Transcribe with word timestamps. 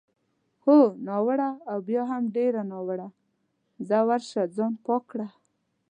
هو، 0.63 0.77
ناوړه 1.07 1.49
او 1.71 1.77
بیا 1.87 2.01
هم 2.11 2.23
ډېر 2.35 2.53
ناوړه، 2.71 3.07
ځه 3.87 3.97
ورشه 4.09 4.41
ځان 4.55 4.73
پاک 4.85 5.03
کړه. 5.11 5.27